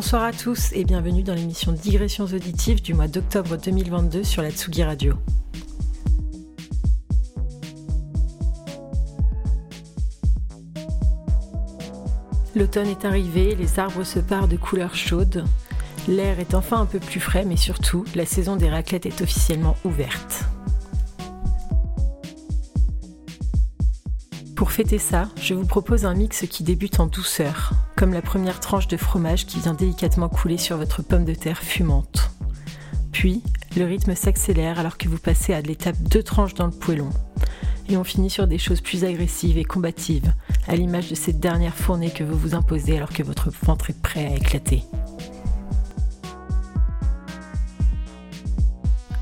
[0.00, 4.52] Bonsoir à tous et bienvenue dans l'émission Digressions auditives du mois d'octobre 2022 sur la
[4.52, 5.14] Tsugi Radio.
[12.54, 15.44] L'automne est arrivé, les arbres se parent de couleurs chaudes,
[16.06, 19.76] l'air est enfin un peu plus frais, mais surtout, la saison des raclettes est officiellement
[19.84, 20.44] ouverte.
[24.54, 28.60] Pour fêter ça, je vous propose un mix qui débute en douceur, comme la première
[28.60, 32.30] tranche de fromage qui vient délicatement couler sur votre pomme de terre fumante.
[33.10, 33.42] Puis,
[33.76, 37.10] le rythme s'accélère alors que vous passez à l'étape deux tranches dans le poêlon.
[37.88, 40.32] Et on finit sur des choses plus agressives et combatives,
[40.68, 44.00] à l'image de cette dernière fournée que vous vous imposez alors que votre ventre est
[44.00, 44.84] prêt à éclater.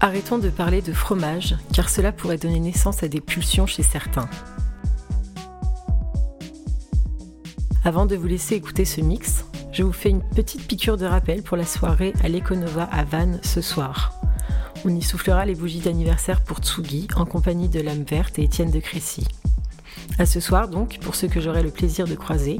[0.02, 4.28] Arrêtons de parler de fromage, car cela pourrait donner naissance à des pulsions chez certains.
[7.86, 11.44] Avant de vous laisser écouter ce mix, je vous fais une petite piqûre de rappel
[11.44, 14.20] pour la soirée à l'Econova à Vannes ce soir.
[14.84, 18.72] On y soufflera les bougies d'anniversaire pour Tsugi en compagnie de Lame Verte et Étienne
[18.72, 19.28] de Crécy.
[20.18, 22.58] À ce soir donc, pour ceux que j'aurai le plaisir de croiser.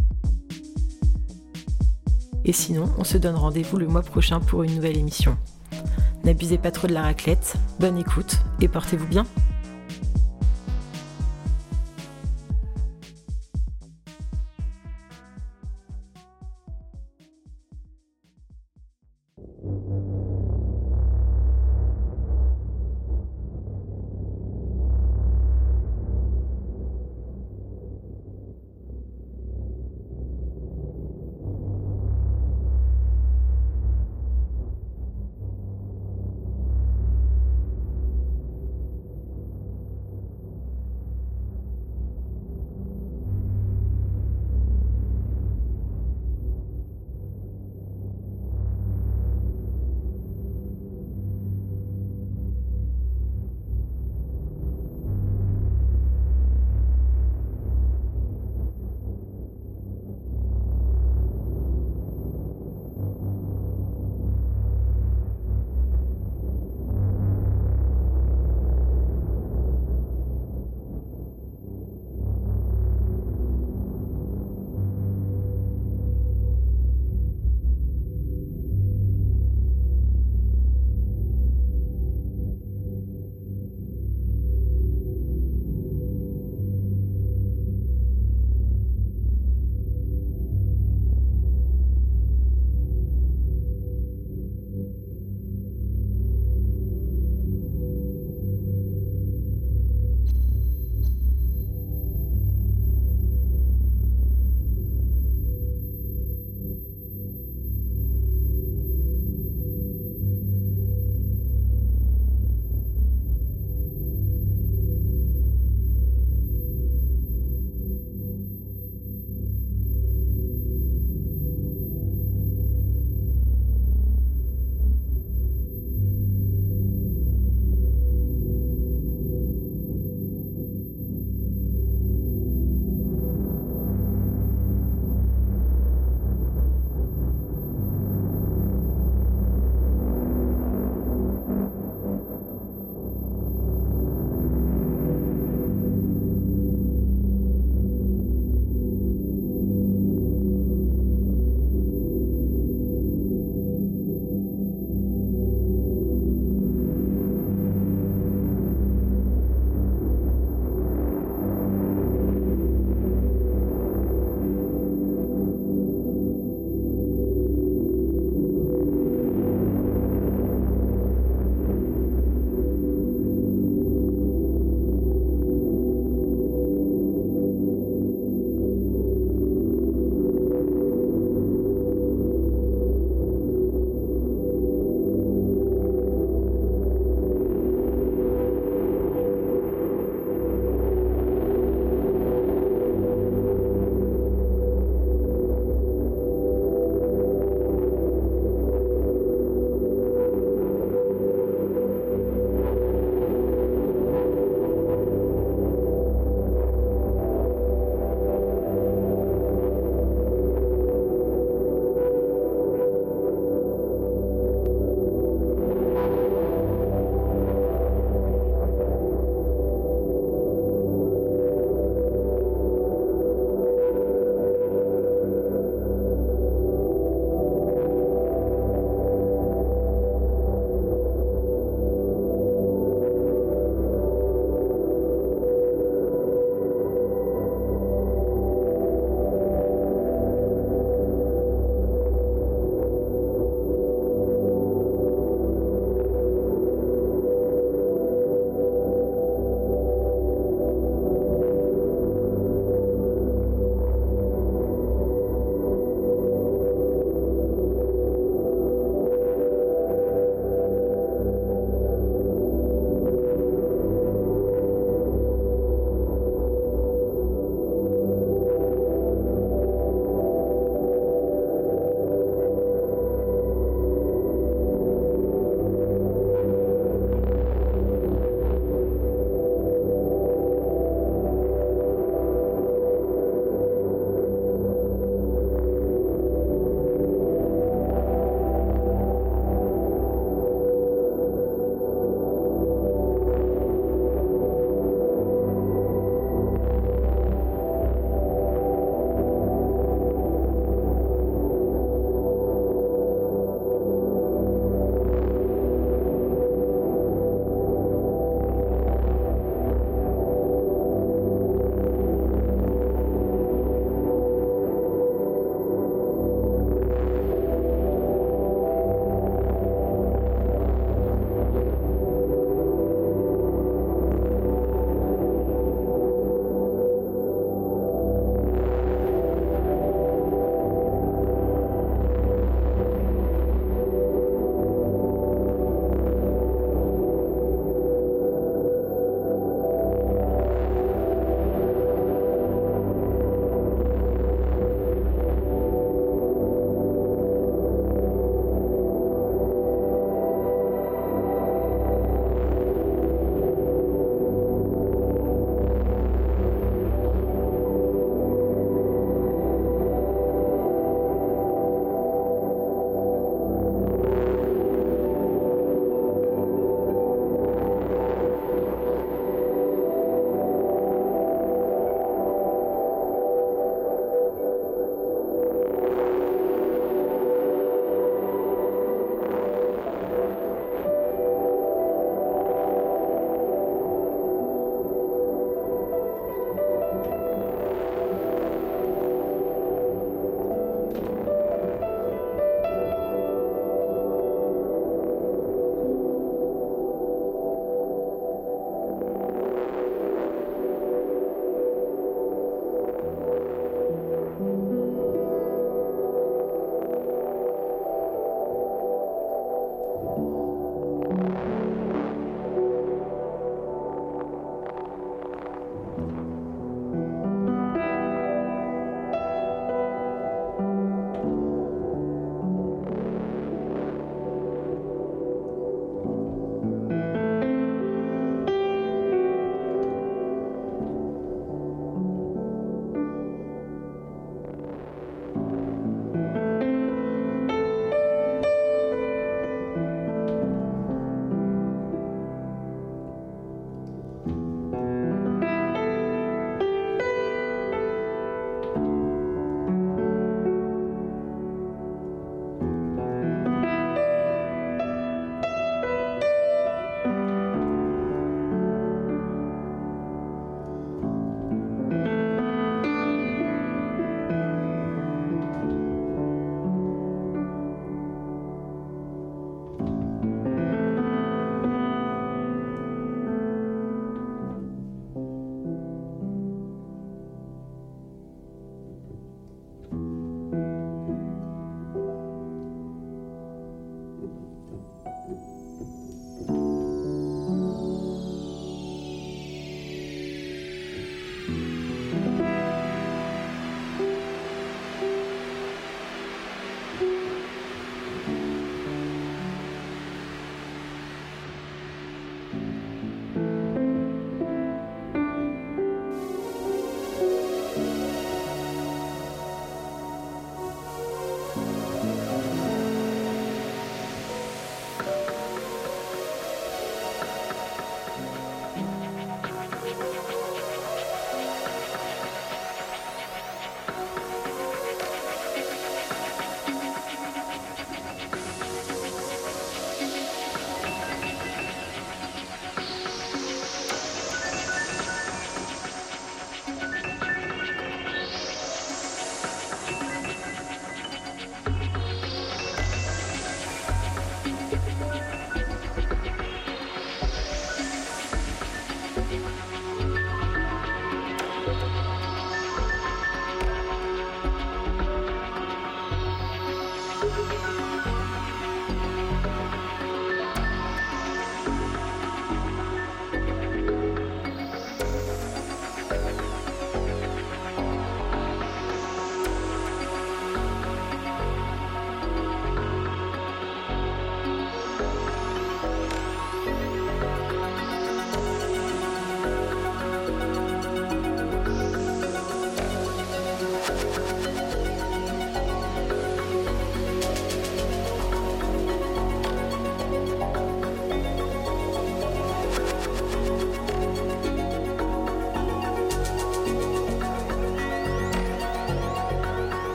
[2.45, 5.37] Et sinon, on se donne rendez-vous le mois prochain pour une nouvelle émission.
[6.23, 9.27] N'abusez pas trop de la raclette, bonne écoute et portez-vous bien.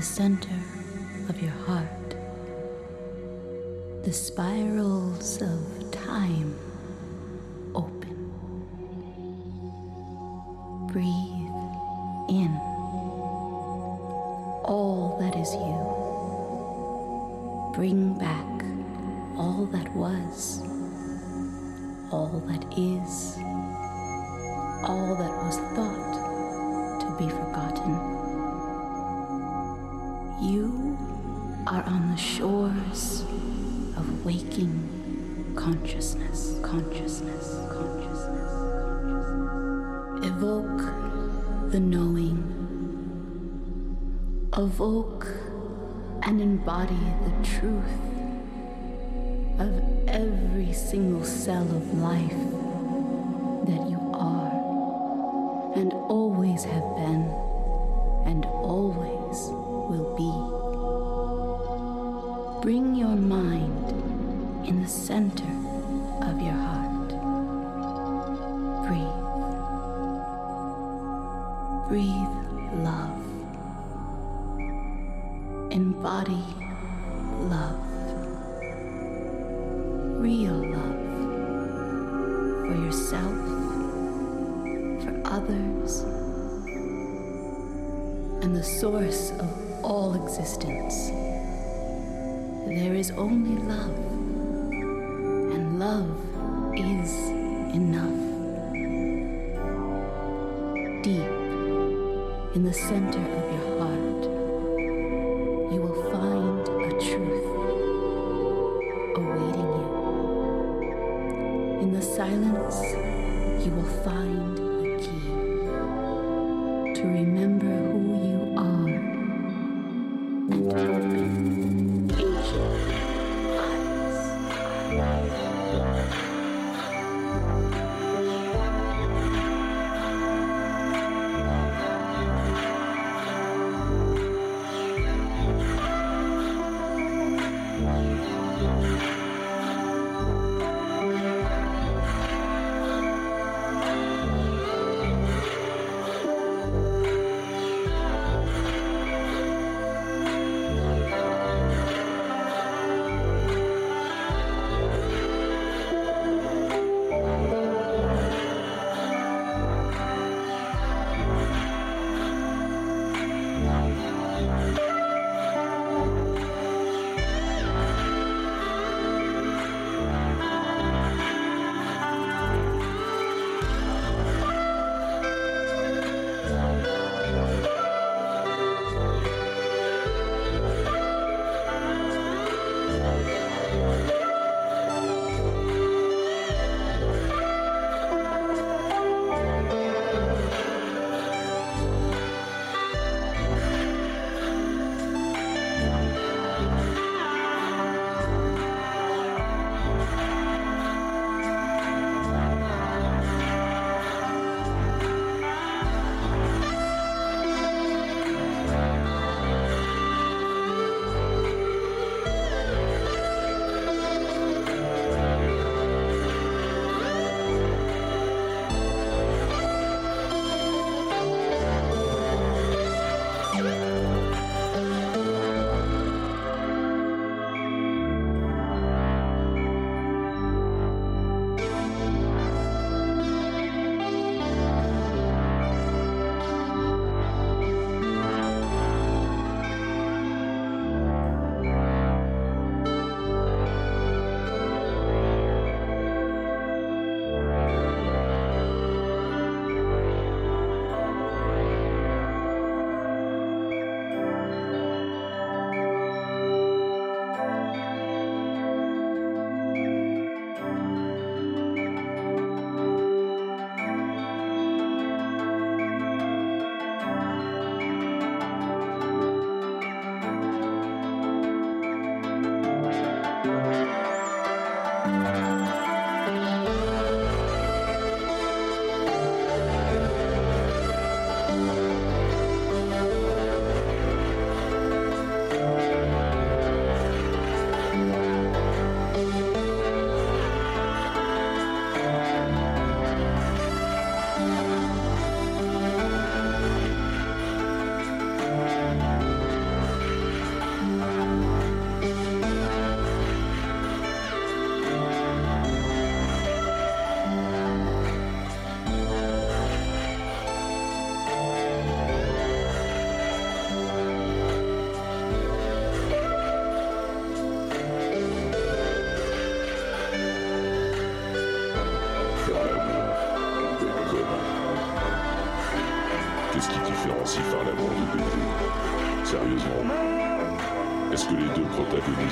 [0.00, 0.59] The center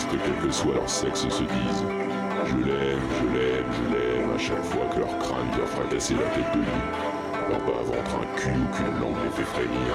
[0.08, 1.84] protagonistes, quel que soit leur sexe, se disent
[2.46, 6.28] Je l'aime, je l'aime, je l'aime à chaque fois que leur crâne vient fracasser la
[6.30, 9.94] tête de lit Leur bas ventre un cul ou qu'une langue les fait frémir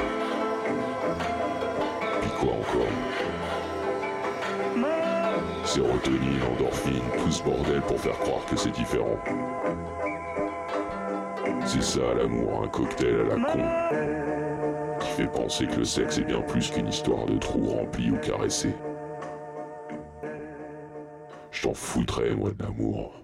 [2.21, 2.93] Puis quoi encore?
[5.65, 9.17] Sérotonine, endorphine, tout ce bordel pour faire croire que c'est différent.
[11.65, 14.99] C'est ça l'amour, un cocktail à la con.
[14.99, 18.17] Qui fait penser que le sexe est bien plus qu'une histoire de trous remplis ou
[18.17, 18.75] caressés.
[21.63, 23.22] T'en foutrais, moi, de l'amour.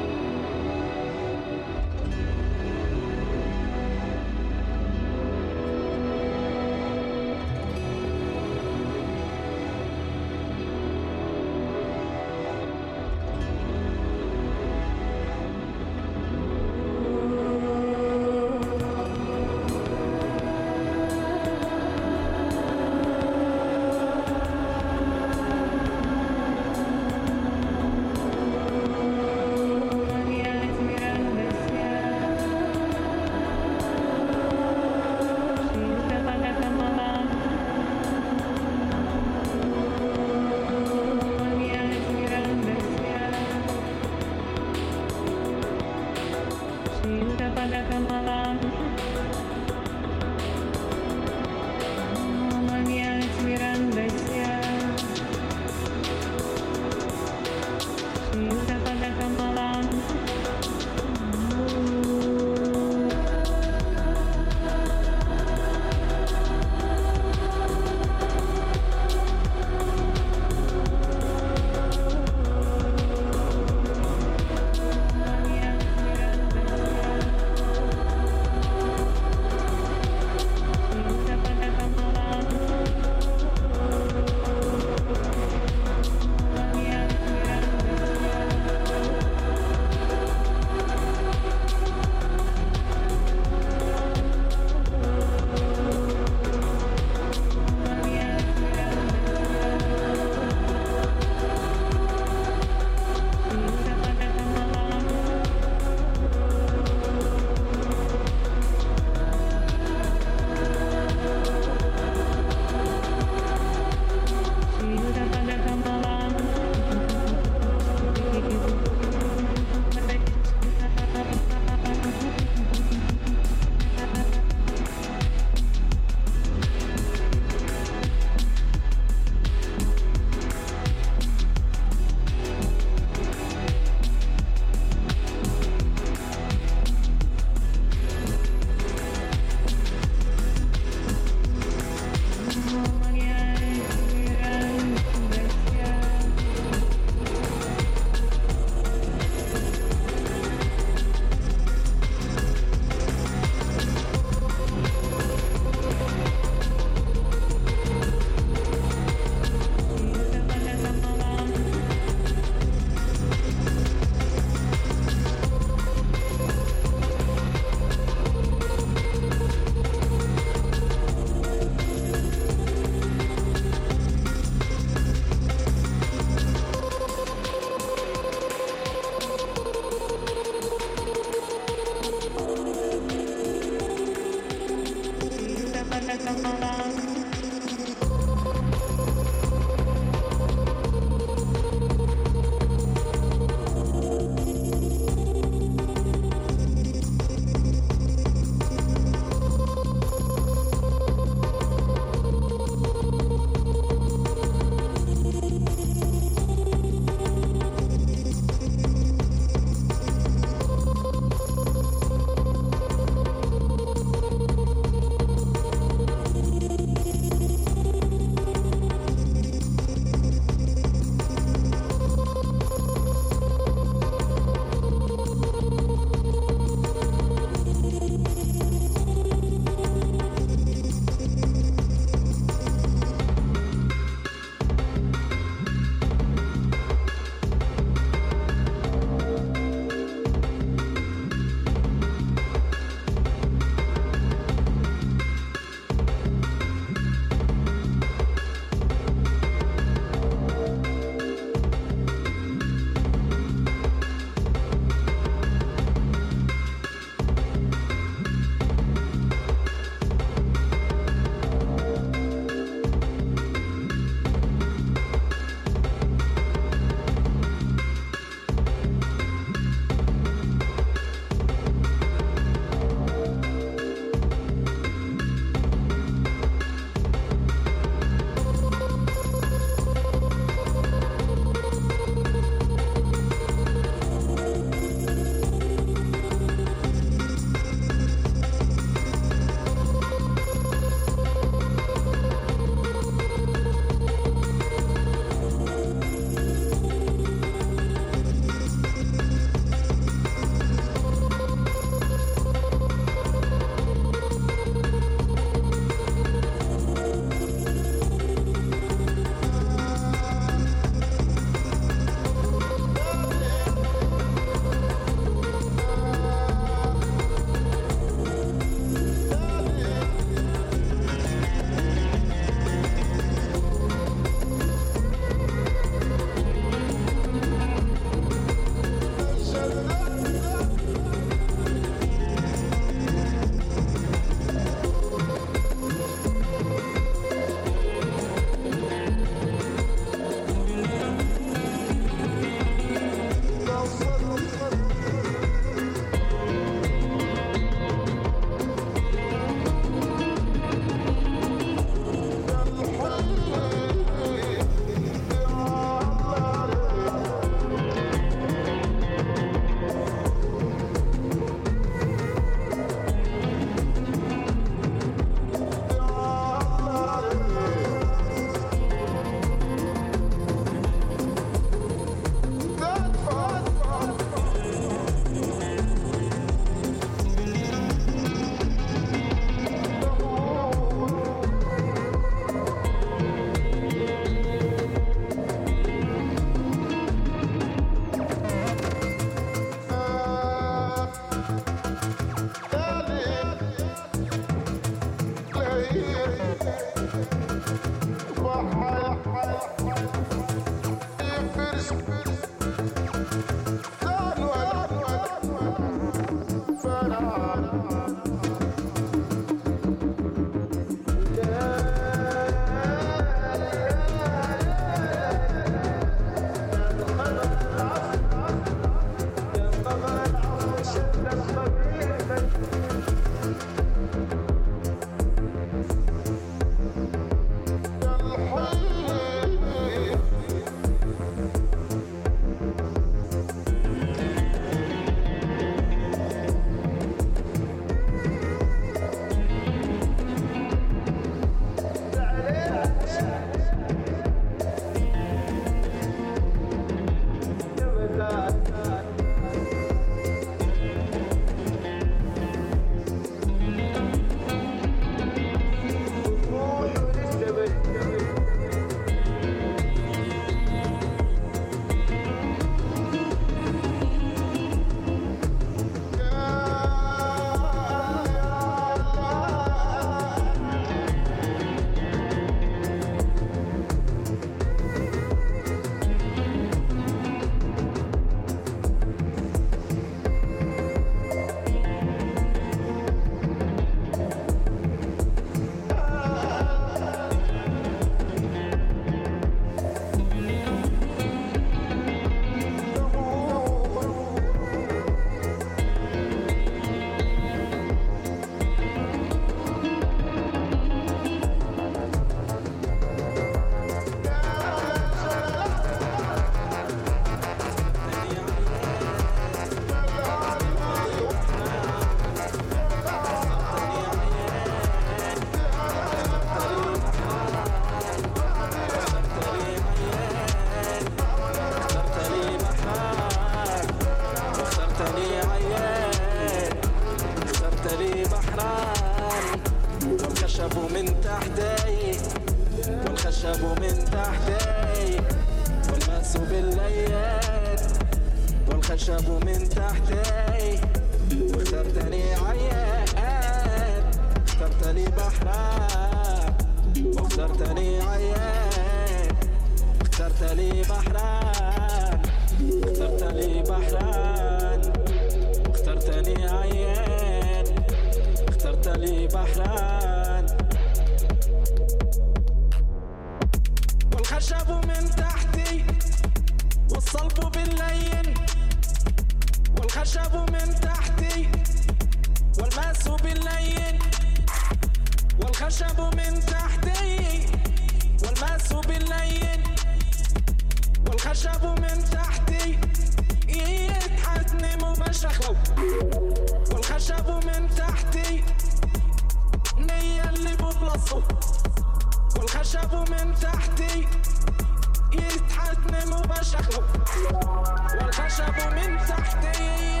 [598.42, 600.00] والخشب من تحتي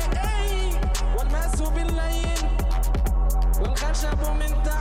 [1.18, 2.48] والماس باللين
[3.60, 4.71] والخشب من تحتي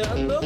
[0.00, 0.39] deseando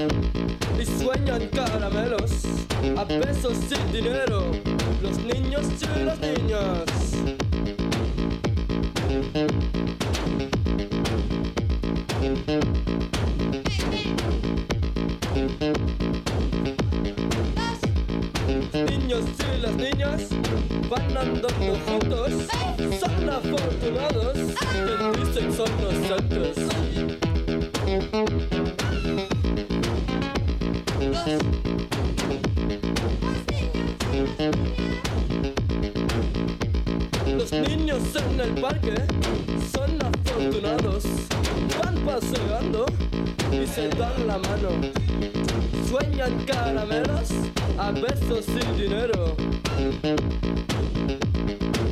[46.15, 47.31] enseñan caramelos
[47.78, 49.36] a besos y dinero.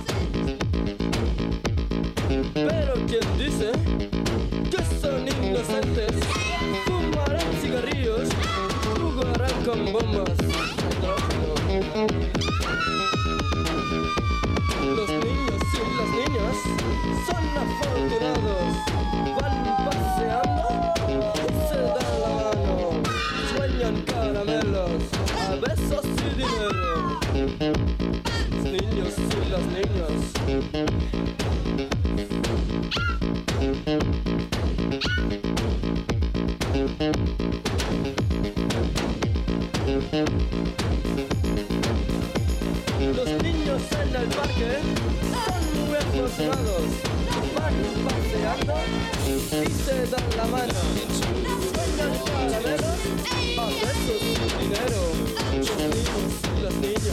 [30.48, 30.56] Los
[43.42, 44.80] niños en el parque
[45.34, 46.52] son diversos, a
[47.54, 48.76] par y paseando
[49.22, 50.80] y se dan la mano.
[51.42, 52.96] Las vueltas de los ganaderos
[53.54, 54.22] van a ver sus
[54.58, 55.00] dinero.
[55.58, 57.08] Los niños y los niños.